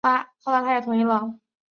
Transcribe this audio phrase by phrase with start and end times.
[0.43, 1.35] 后来他也同意了